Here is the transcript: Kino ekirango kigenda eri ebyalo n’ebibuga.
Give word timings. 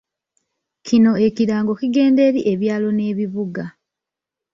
Kino 0.85 1.11
ekirango 1.27 1.73
kigenda 1.79 2.21
eri 2.27 2.41
ebyalo 2.53 2.89
n’ebibuga. 2.93 3.63